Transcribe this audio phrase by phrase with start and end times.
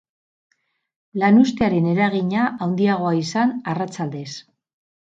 [1.25, 4.29] Lanuztearen eragina handiagoa izan arratsaldez.